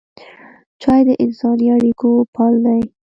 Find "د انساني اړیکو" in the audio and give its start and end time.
1.07-2.09